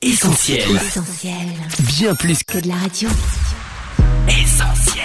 Essentiel. 0.00 0.60
Essentiel. 0.76 1.34
Bien 1.98 2.14
plus 2.14 2.44
Que 2.44 2.58
de 2.60 2.68
la 2.68 2.76
radio. 2.76 3.08
qu'essentiel. 4.28 5.02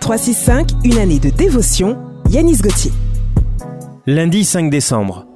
365, 0.00 0.70
une 0.82 0.96
année 0.96 1.18
de 1.18 1.28
dévotion, 1.28 1.98
Yanis 2.30 2.56
Gauthier. 2.56 2.90
Lundi 4.06 4.44
5 4.46 4.70
décembre. 4.70 5.26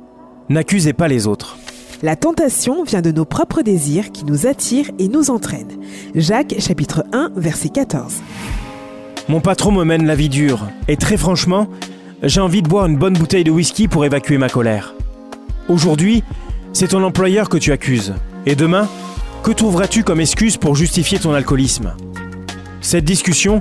N'accusez 0.49 0.95
pas 0.95 1.07
les 1.07 1.27
autres. 1.27 1.59
La 2.03 2.17
tentation 2.17 2.83
vient 2.83 3.03
de 3.03 3.11
nos 3.13 3.27
propres 3.27 3.61
désirs 3.61 4.11
qui 4.11 4.25
nous 4.25 4.47
attirent 4.47 4.91
et 4.99 5.09
nous 5.09 5.29
entraînent. 5.29 5.79
Jacques 6.15 6.55
chapitre 6.59 7.05
1 7.13 7.33
verset 7.37 7.69
14. 7.69 8.15
Mon 9.29 9.41
patron 9.43 9.71
me 9.71 9.85
mène 9.85 10.07
la 10.07 10.15
vie 10.15 10.31
dure, 10.31 10.63
et 10.89 10.97
très 10.97 11.19
franchement, 11.19 11.69
j'ai 12.23 12.41
envie 12.41 12.63
de 12.63 12.69
boire 12.69 12.87
une 12.87 12.97
bonne 12.97 13.19
bouteille 13.19 13.45
de 13.45 13.51
whisky 13.51 13.87
pour 13.87 14.07
évacuer 14.07 14.39
ma 14.39 14.49
colère. 14.49 14.95
Aujourd'hui, 15.69 16.25
c'est 16.73 16.89
ton 16.89 17.03
employeur 17.05 17.51
que 17.51 17.59
tu 17.59 17.71
accuses. 17.71 18.15
Et 18.49 18.55
demain, 18.55 18.89
que 19.43 19.51
trouveras-tu 19.51 20.05
comme 20.05 20.21
excuse 20.21 20.57
pour 20.57 20.75
justifier 20.75 21.19
ton 21.19 21.35
alcoolisme? 21.35 21.95
Cette 22.81 23.05
discussion, 23.05 23.61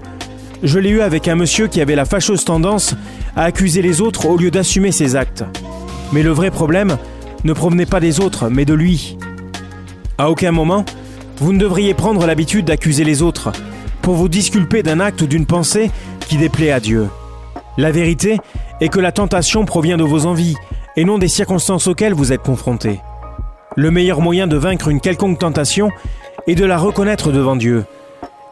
je 0.64 0.80
l'ai 0.80 0.92
eue 0.92 1.02
avec 1.02 1.28
un 1.28 1.36
monsieur 1.36 1.68
qui 1.68 1.82
avait 1.82 1.98
la 1.98 2.06
fâcheuse 2.06 2.46
tendance 2.46 2.96
à 3.36 3.44
accuser 3.44 3.82
les 3.82 4.00
autres 4.00 4.28
au 4.28 4.38
lieu 4.38 4.50
d'assumer 4.50 4.94
ses 4.94 5.18
actes. 5.18 5.44
Mais 6.14 6.24
le 6.24 6.30
vrai 6.30 6.52
problème 6.52 6.98
ne 7.44 7.52
provenait 7.52 7.86
pas 7.86 8.00
des 8.00 8.22
autres, 8.22 8.48
mais 8.48 8.64
de 8.64 8.74
lui. 8.74 9.18
À 10.18 10.32
aucun 10.32 10.54
moment, 10.54 10.86
vous 11.40 11.52
ne 11.52 11.60
devriez 11.60 11.94
prendre 11.94 12.26
l'habitude 12.26 12.64
d'accuser 12.64 13.04
les 13.04 13.22
autres 13.22 13.52
pour 14.02 14.16
vous 14.16 14.30
disculper 14.30 14.84
d'un 14.84 15.02
acte 15.02 15.22
ou 15.22 15.28
d'une 15.28 15.46
pensée 15.46 15.92
qui 16.30 16.38
déplaît 16.38 16.72
à 16.72 16.80
Dieu. 16.80 17.10
La 17.78 17.92
vérité 17.92 18.40
est 18.80 18.88
que 18.88 19.02
la 19.02 19.12
tentation 19.12 19.66
provient 19.66 19.98
de 19.98 20.06
vos 20.06 20.26
envies 20.26 20.56
et 20.96 21.04
non 21.04 21.18
des 21.18 21.28
circonstances 21.28 21.88
auxquelles 21.88 22.14
vous 22.14 22.32
êtes 22.32 22.42
confrontés. 22.42 23.02
Le 23.80 23.92
meilleur 23.92 24.22
moyen 24.22 24.48
de 24.48 24.58
vaincre 24.58 24.88
une 24.88 25.00
quelconque 25.00 25.38
tentation 25.38 25.92
est 26.48 26.56
de 26.56 26.66
la 26.66 26.80
reconnaître 26.80 27.32
devant 27.32 27.56
Dieu, 27.56 27.86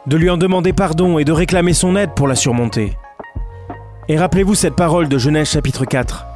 de 0.06 0.16
lui 0.16 0.30
en 0.30 0.36
demander 0.36 0.72
pardon 0.72 1.18
et 1.18 1.24
de 1.24 1.32
réclamer 1.32 1.72
son 1.72 1.96
aide 1.96 2.12
pour 2.14 2.28
la 2.28 2.36
surmonter. 2.36 2.92
Et 4.08 4.16
rappelez-vous 4.16 4.54
cette 4.54 4.76
parole 4.76 5.08
de 5.08 5.18
Genèse 5.18 5.50
chapitre 5.50 5.84
4. 5.84 6.26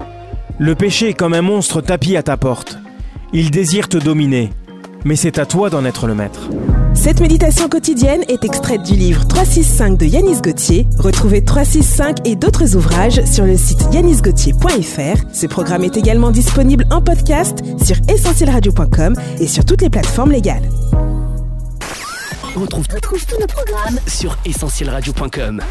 Le 0.59 0.75
péché 0.75 1.11
est 1.11 1.14
comme 1.14 1.34
un 1.34 1.41
monstre 1.41 1.81
tapi 1.81 2.17
à 2.17 2.25
ta 2.25 2.37
porte. 2.37 2.79
Il 3.33 3.53
désire 3.53 3.89
te 3.89 3.97
dominer, 3.97 4.51
mais 5.05 5.17
c'est 5.17 5.39
à 5.39 5.47
toi 5.47 5.70
d'en 5.70 5.84
être 5.84 6.06
le 6.06 6.15
maître. 6.15 6.51
Cette 6.95 7.20
méditation 7.20 7.69
quotidienne 7.69 8.23
est 8.29 8.45
extraite 8.45 8.83
du 8.83 8.95
livre 8.95 9.27
365 9.27 9.97
de 9.97 10.07
Yanis 10.07 10.41
Gauthier. 10.42 10.87
Retrouvez 10.98 11.45
365 11.45 12.27
et 12.27 12.37
d'autres 12.37 12.77
ouvrages 12.77 13.25
sur 13.25 13.45
le 13.45 13.57
site 13.57 13.81
yanisgauthier.fr. 13.92 15.25
Ce 15.33 15.47
programme 15.47 15.84
est 15.84 15.97
également 15.97 16.31
disponible 16.31 16.84
en 16.91 17.01
podcast 17.01 17.62
sur 17.83 17.97
essentielradio.com 18.09 19.17
et 19.39 19.47
sur 19.47 19.65
toutes 19.65 19.83
les 19.83 19.91
plateformes 19.91 20.33
légales. 20.33 20.69
On 22.57 22.61
retrouve, 22.61 22.87
retrouve 22.92 23.25
tous 23.25 23.39
nos 23.39 23.47
programmes 23.47 23.98
sur 24.07 24.37
essentielradio.com. 24.45 25.62